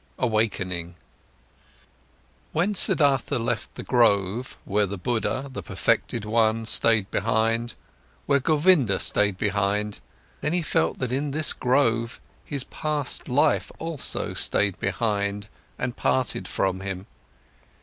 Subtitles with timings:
[0.17, 0.95] AWAKENING
[2.53, 7.75] When Siddhartha left the grove, where the Buddha, the perfected one, stayed behind,
[8.25, 9.99] where Govinda stayed behind,
[10.41, 16.47] then he felt that in this grove his past life also stayed behind and parted
[16.47, 17.05] from him.